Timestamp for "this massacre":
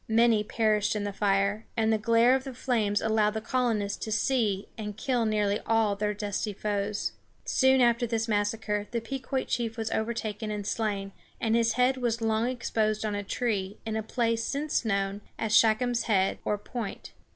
8.07-8.87